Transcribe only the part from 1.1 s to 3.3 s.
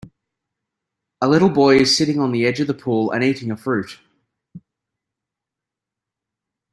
A little boy is sitting on the edge of the pool and